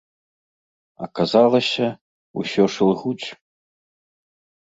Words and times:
Аказалася, 1.07 1.87
усё 2.43 2.63
ж 2.75 2.87
ілгуць. 2.87 3.27